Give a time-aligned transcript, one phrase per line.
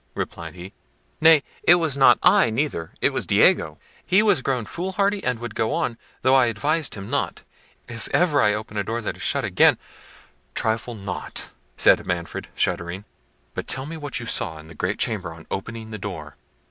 [0.15, 5.37] replied he—"nay, it was not I neither; it was Diego: he was grown foolhardy, and
[5.37, 9.21] would go on, though I advised him not—if ever I open a door that is
[9.21, 9.77] shut again—"
[10.55, 13.05] "Trifle not," said Manfred, shuddering,
[13.53, 16.35] "but tell me what you saw in the great chamber on opening the door."